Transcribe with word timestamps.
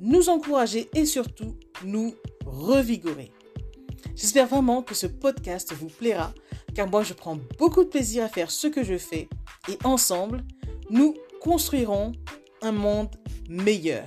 nous 0.00 0.28
encourager 0.28 0.88
et 0.94 1.06
surtout 1.06 1.56
nous 1.84 2.14
revigorer. 2.44 3.32
J'espère 4.14 4.46
vraiment 4.46 4.82
que 4.82 4.94
ce 4.94 5.06
podcast 5.06 5.72
vous 5.72 5.88
plaira 5.88 6.32
car 6.74 6.88
moi 6.88 7.02
je 7.02 7.14
prends 7.14 7.38
beaucoup 7.58 7.84
de 7.84 7.88
plaisir 7.88 8.24
à 8.24 8.28
faire 8.28 8.50
ce 8.50 8.66
que 8.66 8.84
je 8.84 8.98
fais 8.98 9.28
et 9.68 9.78
ensemble, 9.84 10.44
nous 10.90 11.14
construirons 11.40 12.12
un 12.62 12.72
monde 12.72 13.14
meilleur. 13.48 14.06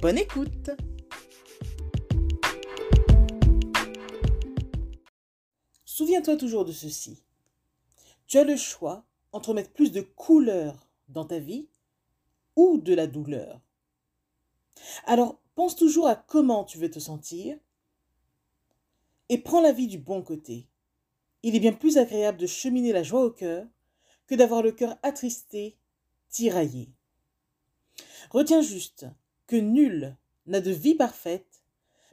Bonne 0.00 0.18
écoute 0.18 0.70
Souviens-toi 5.84 6.36
toujours 6.36 6.64
de 6.64 6.72
ceci. 6.72 7.22
Tu 8.26 8.38
as 8.38 8.44
le 8.44 8.56
choix 8.56 9.06
entre 9.32 9.54
mettre 9.54 9.72
plus 9.72 9.92
de 9.92 10.02
couleur 10.02 10.86
dans 11.08 11.24
ta 11.24 11.38
vie 11.38 11.68
ou 12.54 12.78
de 12.78 12.94
la 12.94 13.06
douleur. 13.06 13.65
Alors, 15.04 15.38
pense 15.54 15.76
toujours 15.76 16.06
à 16.06 16.16
comment 16.16 16.64
tu 16.64 16.78
veux 16.78 16.90
te 16.90 16.98
sentir 16.98 17.58
et 19.28 19.38
prends 19.38 19.60
la 19.60 19.72
vie 19.72 19.88
du 19.88 19.98
bon 19.98 20.22
côté. 20.22 20.68
Il 21.42 21.54
est 21.54 21.60
bien 21.60 21.72
plus 21.72 21.98
agréable 21.98 22.38
de 22.38 22.46
cheminer 22.46 22.92
la 22.92 23.02
joie 23.02 23.24
au 23.24 23.30
cœur 23.30 23.66
que 24.26 24.34
d'avoir 24.34 24.62
le 24.62 24.72
cœur 24.72 24.98
attristé, 25.02 25.76
tiraillé. 26.28 26.90
Retiens 28.30 28.62
juste 28.62 29.06
que 29.46 29.56
nul 29.56 30.16
n'a 30.46 30.60
de 30.60 30.70
vie 30.70 30.94
parfaite, 30.94 31.62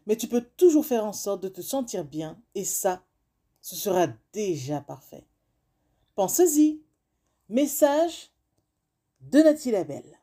mais 0.05 0.15
tu 0.15 0.27
peux 0.27 0.41
toujours 0.41 0.85
faire 0.85 1.05
en 1.05 1.13
sorte 1.13 1.41
de 1.43 1.49
te 1.49 1.61
sentir 1.61 2.05
bien, 2.05 2.41
et 2.55 2.65
ça, 2.65 3.03
ce 3.61 3.75
sera 3.75 4.07
déjà 4.33 4.81
parfait. 4.81 5.25
Pense-y. 6.15 6.81
Message 7.49 8.31
de 9.21 9.39
Nathalie 9.39 9.71
Labelle. 9.71 10.22